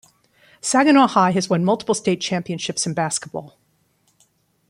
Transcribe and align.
Saginaw 0.61 1.09
High 1.09 1.29
has 1.33 1.47
won 1.47 1.63
multiple 1.63 1.93
state 1.93 2.21
championships 2.21 2.87
in 2.87 2.95
basketball. 2.95 3.55